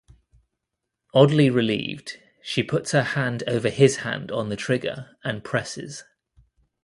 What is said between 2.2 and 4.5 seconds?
she puts her hand over his hand on